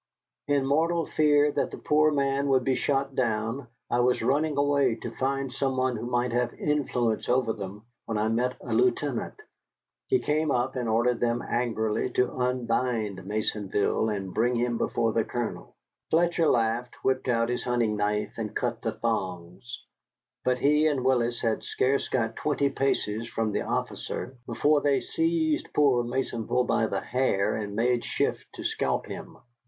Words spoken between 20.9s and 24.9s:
Willis had scarce got twenty paces from the officer before